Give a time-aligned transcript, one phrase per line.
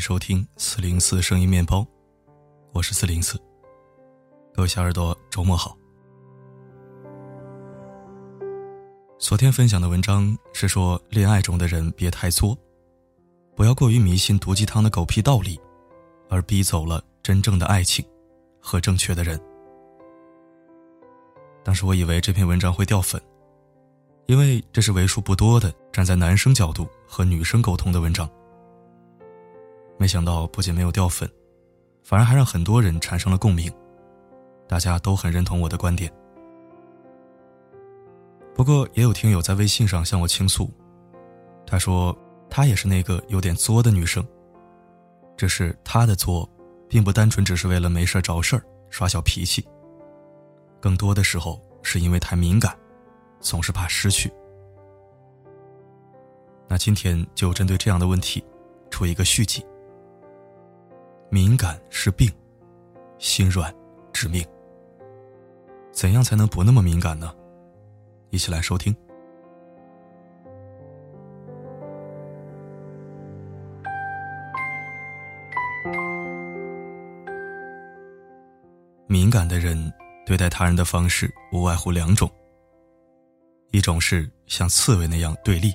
[0.00, 1.86] 收听四零四声音面包，
[2.72, 3.38] 我是四零四。
[4.54, 5.76] 各位小耳朵，周末好。
[9.18, 12.56] 昨天分享的文章是说，恋爱中的人别太作，
[13.54, 15.60] 不要过于迷信毒鸡汤的狗屁道理，
[16.30, 18.02] 而逼走了真正的爱情
[18.58, 19.38] 和正确的人。
[21.62, 23.20] 当时我以为这篇文章会掉粉，
[24.24, 28.28] 因为这是为数不多的站在男生角度和女生沟通的文章。
[30.00, 31.30] 没想到不仅没有掉粉，
[32.02, 33.70] 反而还让很多人产生了共鸣，
[34.66, 36.10] 大家都很认同我的观点。
[38.54, 40.70] 不过也有听友在微信上向我倾诉，
[41.66, 42.16] 他说
[42.48, 44.26] 他也是那个有点作的女生，
[45.36, 46.48] 只是他的作，
[46.88, 49.62] 并不单纯只是为了没事找事儿耍小脾气，
[50.80, 52.74] 更多的时候是因为太敏感，
[53.38, 54.32] 总是怕失去。
[56.66, 58.42] 那今天就针对这样的问题，
[58.90, 59.62] 出一个续集。
[61.32, 62.28] 敏感是病，
[63.18, 63.72] 心软
[64.12, 64.44] 致命。
[65.92, 67.32] 怎样才能不那么敏感呢？
[68.30, 68.92] 一起来收听。
[79.06, 79.92] 敏感的人
[80.26, 82.28] 对待他人的方式无外乎两种：
[83.70, 85.72] 一种是像刺猬那样对立，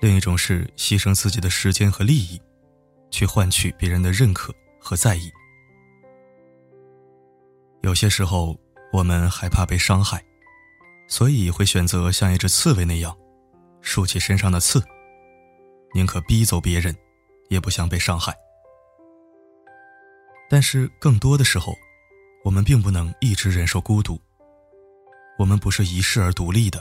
[0.00, 2.40] 另一种是牺牲自己的时间和利益。
[3.10, 5.30] 去换取别人的认可和在意。
[7.82, 8.58] 有些时候，
[8.92, 10.22] 我们害怕被伤害，
[11.06, 13.16] 所以会选择像一只刺猬那样，
[13.80, 14.82] 竖起身上的刺，
[15.94, 16.94] 宁可逼走别人，
[17.48, 18.36] 也不想被伤害。
[20.50, 21.74] 但是，更多的时候，
[22.44, 24.20] 我们并不能一直忍受孤独。
[25.38, 26.80] 我们不是一世而独立的，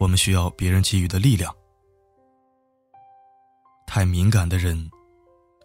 [0.00, 1.54] 我们需要别人给予的力量。
[3.86, 4.90] 太敏感的人。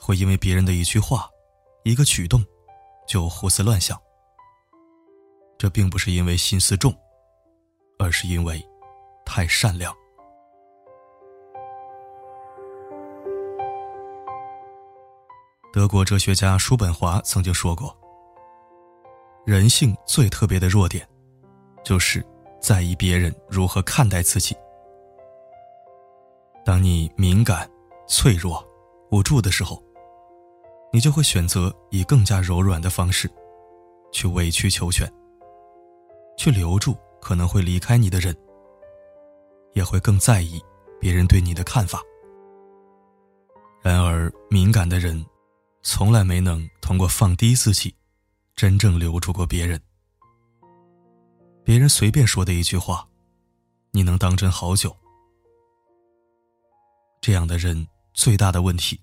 [0.06, 1.30] 会因为别人的一句话、
[1.86, 2.44] 一个举动，
[3.08, 3.98] 就胡思乱想。
[5.58, 6.94] 这并不是因为心思重，
[7.98, 8.62] 而是因为
[9.26, 9.96] 太善良。
[15.72, 17.98] 德国哲学家叔本华曾经说过
[19.48, 21.08] ：“人性最特别的弱点，
[21.82, 22.22] 就是
[22.60, 24.54] 在意别人如何看待自己。
[26.66, 27.72] 当你敏感、
[28.06, 28.62] 脆弱、
[29.10, 29.82] 无助的时候。”
[30.96, 33.28] 你就会选择以更加柔软的方式，
[34.12, 35.12] 去委曲求全，
[36.38, 38.38] 去留住可能会离开你的人，
[39.74, 40.62] 也会更在意
[41.02, 42.00] 别人对你的看法。
[43.82, 45.26] 然而，敏感的人，
[45.82, 47.96] 从来没能通过放低自己，
[48.56, 49.82] 真正留住过别人。
[51.64, 53.04] 别人随便说的一句话，
[53.90, 54.96] 你能当真好久。
[57.20, 59.02] 这样的人最大的问题，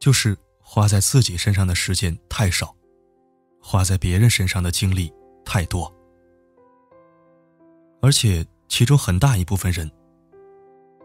[0.00, 0.36] 就是。
[0.70, 2.76] 花在自己身上的时间太少，
[3.58, 5.10] 花在别人身上的精力
[5.42, 5.90] 太多，
[8.02, 9.90] 而且其中很大一部分人，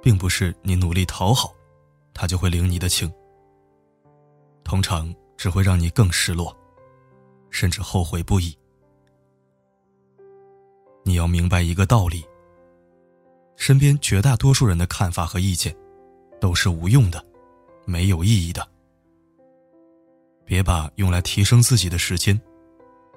[0.01, 1.55] 并不是你努力讨好，
[2.13, 3.09] 他就会领你的情，
[4.65, 6.53] 通常只会让你更失落，
[7.49, 8.53] 甚至后悔不已。
[11.05, 12.25] 你要明白一个道理：
[13.55, 15.73] 身边绝大多数人的看法和意见，
[16.41, 17.25] 都是无用的，
[17.85, 18.72] 没有意义的。
[20.45, 22.39] 别把用来提升自己的时间，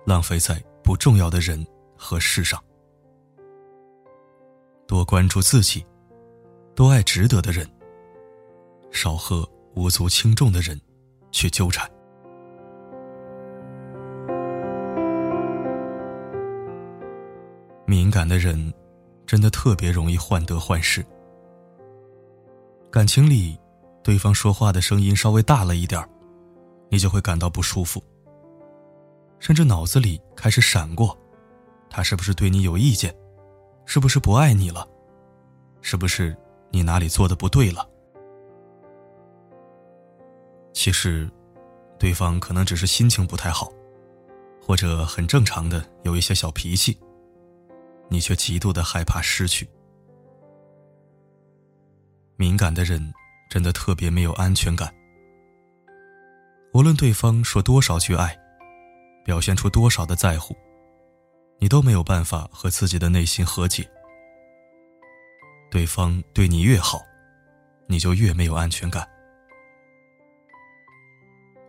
[0.05, 1.65] 浪费在不重要的人
[1.97, 2.63] 和事上。
[4.87, 5.85] 多关注自己，
[6.75, 7.69] 多爱值得的人，
[8.93, 10.81] 少和无足轻重的人
[11.33, 11.91] 去纠缠。
[17.85, 18.73] 敏感的人，
[19.27, 21.05] 真的特别容易患得患失。
[22.91, 23.59] 感情里，
[24.03, 26.09] 对方说话的声音稍微大了一点儿。
[26.89, 28.03] 你就会感到不舒服，
[29.39, 31.17] 甚至脑子里开始闪过，
[31.91, 33.15] 他是不是对你有意见？
[33.85, 34.87] 是不是不爱你了？
[35.81, 36.37] 是不是
[36.71, 37.89] 你哪里做的不对了？
[40.73, 41.31] 其实，
[41.99, 43.71] 对方可能只是心情不太好，
[44.61, 46.99] 或者很正常的有一些小脾气，
[48.09, 49.69] 你却极度的害怕失去。
[52.37, 53.01] 敏感的人
[53.49, 54.93] 真的特别没有安全感。
[56.73, 58.37] 无论对方说多少句爱，
[59.25, 60.55] 表现出多少的在乎，
[61.59, 63.89] 你都没有办法和自己的内心和解。
[65.71, 67.01] 对方对你越好，
[67.87, 69.09] 你就越没有安全感。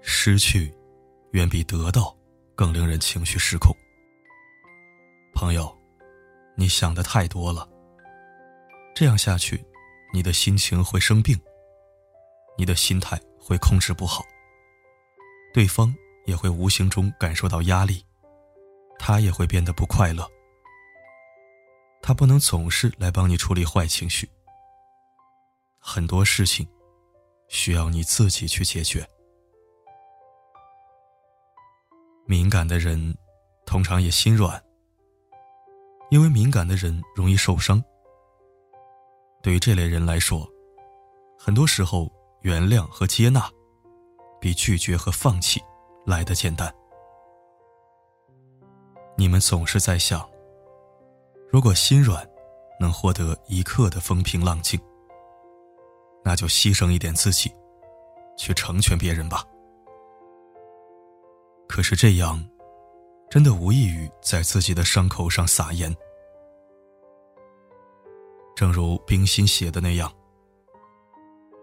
[0.01, 0.73] 失去，
[1.31, 2.15] 远比得到
[2.55, 3.75] 更令人情绪失控。
[5.33, 5.73] 朋友，
[6.55, 7.67] 你想的太多了。
[8.93, 9.63] 这样下去，
[10.13, 11.39] 你的心情会生病，
[12.57, 13.19] 你的心态。
[13.39, 14.25] 会控制不好，
[15.53, 15.94] 对方
[16.25, 18.05] 也会无形中感受到压力，
[18.99, 20.27] 他也会变得不快乐。
[22.01, 24.29] 他不能总是来帮你处理坏情绪，
[25.79, 26.67] 很多事情
[27.47, 29.05] 需要你自己去解决。
[32.25, 33.17] 敏感的人
[33.65, 34.61] 通常也心软，
[36.11, 37.83] 因为敏感的人容易受伤。
[39.41, 40.47] 对于这类人来说，
[41.38, 42.11] 很多时候
[42.41, 43.50] 原谅和接纳，
[44.39, 45.62] 比拒绝和放弃
[46.06, 46.74] 来的简单。
[49.18, 50.30] 你们总是在想，
[51.50, 52.28] 如果心软
[52.80, 54.80] 能获得一刻的风平浪静，
[56.24, 57.51] 那就牺牲一点自己，
[58.38, 59.44] 去成全别人吧。
[61.68, 62.48] 可是这样，
[63.30, 65.95] 真的无异于在自己的伤口上撒盐。
[68.56, 70.12] 正如冰心写的那样：“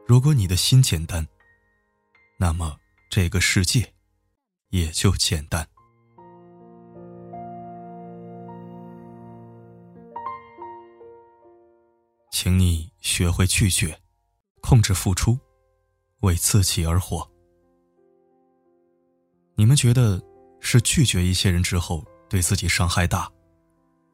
[0.07, 1.27] 如果你的心简单，
[2.39, 2.77] 那么
[3.11, 3.95] 这个世界
[4.71, 5.67] 也就简单。”
[12.31, 13.99] 请你学会拒绝，
[14.61, 15.39] 控制付出，
[16.21, 17.27] 为自己而活。
[19.55, 20.21] 你们觉得
[20.61, 23.31] 是拒绝一些人之后对自己伤害大，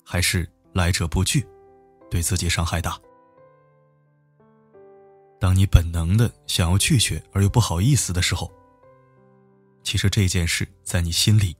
[0.05, 1.45] 还是来者不拒，
[2.11, 3.01] 对自己伤害大？
[5.41, 8.53] 当你本能的想要拒绝而又不好意思的时候，
[9.83, 11.57] 其实这件事在你心里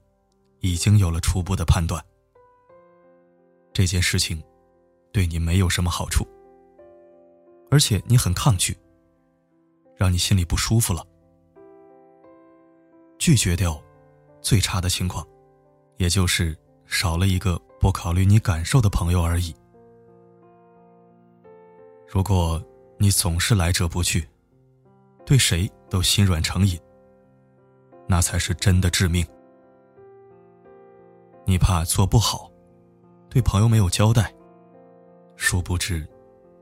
[0.59, 2.01] 已经有了初步的判断。
[3.73, 4.41] 这件事情
[5.11, 6.27] 对你没有什么好处，
[7.71, 8.77] 而且你很抗拒，
[9.95, 11.03] 让你心里不舒服了。
[13.17, 13.81] 拒绝掉，
[14.41, 15.27] 最差的情况，
[15.97, 16.55] 也就是
[16.85, 19.55] 少了一个不考虑你感受的朋友而已。
[22.07, 22.61] 如果
[23.01, 24.29] 你总是来者不拒，
[25.25, 26.79] 对谁都心软成瘾，
[28.07, 29.25] 那才是真的致命。
[31.43, 32.51] 你怕做不好，
[33.27, 34.31] 对朋友没有交代，
[35.35, 36.07] 殊不知，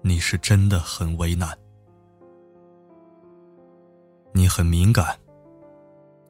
[0.01, 1.53] 你是真的很为难。
[4.31, 5.19] 你很敏感。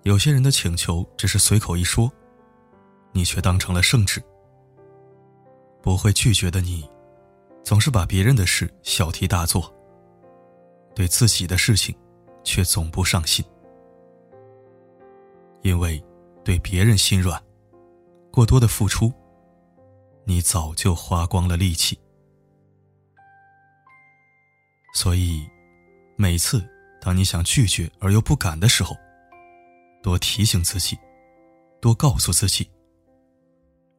[0.02, 2.12] 有些人的请求只是随口一说，
[3.12, 4.20] 你却当成了圣旨。
[5.84, 6.90] 不会拒绝的你，
[7.64, 9.72] 总是把别人的事小题大做，
[10.94, 11.95] 对自己的事情
[12.44, 13.44] 却总不上心。
[15.62, 16.03] 因为
[16.44, 17.41] 对别人心软，
[18.31, 19.12] 过多的付出，
[20.24, 22.00] 你早就花光了力气。
[24.94, 25.47] 所以，
[26.15, 26.68] 每次
[27.01, 28.95] 当你想拒绝而又不敢的时候，
[30.01, 30.97] 多提醒自己，
[31.81, 32.69] 多告诉自己。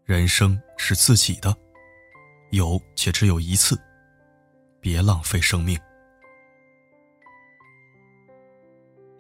[0.04, 1.54] 人生是自己的，
[2.50, 3.78] 有且只有一次，
[4.80, 5.78] 别浪费生命。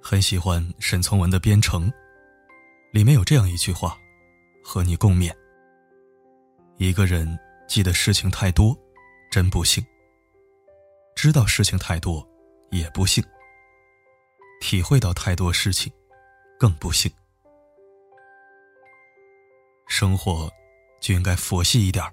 [0.02, 1.90] 很喜欢沈从文的《编程》，
[2.92, 3.98] 里面有这样一句话，
[4.64, 5.32] 和你共勉：
[6.76, 7.38] 一个人
[7.68, 8.76] 记得事情太多，
[9.30, 9.84] 真不幸；
[11.14, 12.26] 知道事情太多，
[12.70, 13.22] 也不幸；
[14.60, 15.92] 体会到太多事情。
[16.58, 17.10] 更不幸，
[19.88, 20.52] 生活
[21.00, 22.04] 就应该佛系一点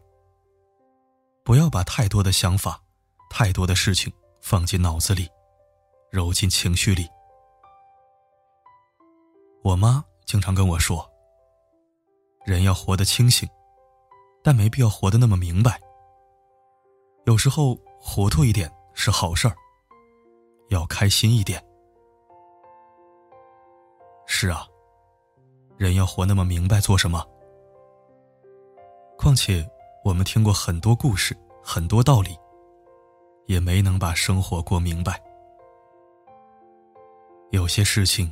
[1.43, 2.81] 不要把太多的想法、
[3.29, 4.09] 太多的事情
[4.39, 5.27] 放进脑子里，
[6.09, 7.09] 揉进情绪里。
[9.63, 11.07] 我妈经常跟我说
[12.45, 13.47] ：“人要活得清醒，
[14.43, 15.79] 但没必要活得那么明白。
[17.25, 19.55] 有时候糊涂一点是好事儿，
[20.69, 21.61] 要开心一点。”
[24.25, 24.65] 是啊，
[25.77, 27.25] 人要活那么明白做什么？
[29.17, 29.67] 况且
[30.03, 32.37] 我们听过很多故事，很多道理，
[33.47, 35.21] 也没能把生活过明白。
[37.51, 38.31] 有些事情，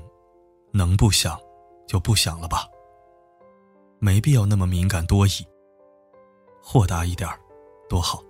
[0.75, 1.39] 能不想
[1.87, 2.67] 就不想了吧，
[3.97, 5.47] 没必要那么敏感多疑。
[6.61, 7.29] 豁达一点
[7.87, 8.21] 多好。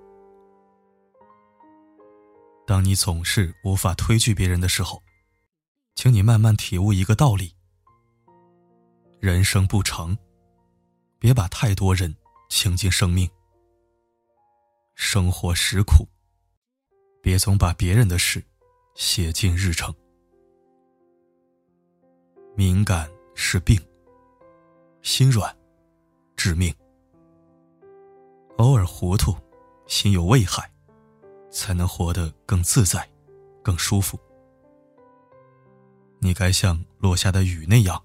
[2.67, 5.01] 当你总是无法推拒别人的时候，
[5.95, 7.51] 请你慢慢体悟一个道理。
[9.19, 10.15] 人生不长，
[11.17, 12.15] 别把太多人
[12.47, 13.27] 请进生命。
[14.93, 16.07] 生活实苦，
[17.23, 18.45] 别总把别人的事
[18.93, 19.91] 写进日程。
[22.57, 23.77] 敏感是病，
[25.01, 25.53] 心软
[26.37, 26.73] 致命。
[28.57, 29.35] 偶尔糊涂，
[29.87, 30.71] 心有畏害，
[31.51, 33.05] 才能活得更自在，
[33.61, 34.17] 更舒服。
[36.19, 38.01] 你该像落下的雨那样。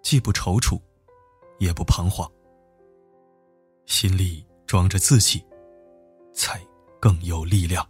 [0.00, 0.80] 既不踌躇，
[1.58, 2.26] 也不彷徨，
[3.84, 5.44] 心里装着自己，
[6.32, 6.58] 才
[6.98, 7.86] 更有力量。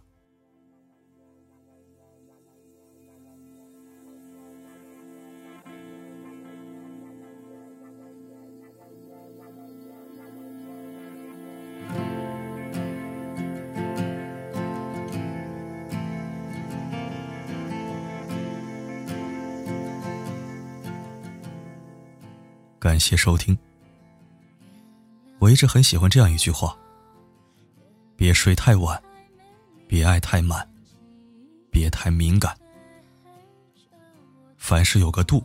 [22.91, 23.57] 感谢收听。
[25.39, 26.77] 我一直很喜欢这样一句话：
[28.17, 29.01] 别睡太晚，
[29.87, 30.69] 别爱太满，
[31.71, 32.53] 别太敏感。
[34.57, 35.41] 凡事有个度，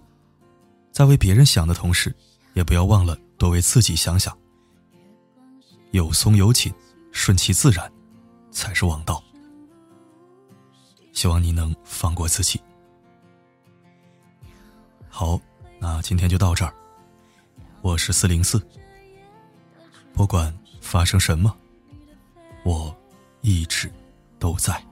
[0.91, 2.13] 在为别人想的同时，
[2.55, 4.37] 也不要忘了多为自己想想。
[5.93, 6.75] 有松有紧，
[7.13, 7.89] 顺其自然，
[8.51, 9.23] 才是王道。
[11.13, 12.61] 希望你能放过自己。
[15.09, 15.41] 好，
[15.79, 16.75] 那今天就到这儿。
[17.87, 18.61] 我是四零四，
[20.13, 21.57] 不管发生什么，
[22.65, 22.93] 我
[23.43, 23.89] 一直
[24.41, 24.85] 都在。